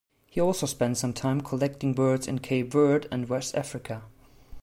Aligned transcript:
He 0.25 0.41
also 0.41 0.65
spent 0.65 0.97
some 0.97 1.13
time 1.13 1.41
collecting 1.41 1.93
birds 1.93 2.27
in 2.27 2.39
Cape 2.39 2.71
Verde 2.71 3.07
and 3.11 3.29
West 3.29 3.53
Africa. 3.53 4.01